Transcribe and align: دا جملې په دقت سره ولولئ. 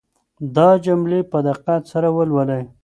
دا 0.55 0.69
جملې 0.85 1.19
په 1.31 1.37
دقت 1.47 1.81
سره 1.91 2.07
ولولئ. 2.17 2.63